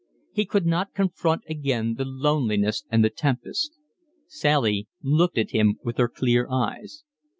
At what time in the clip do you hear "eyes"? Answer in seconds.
6.49-7.03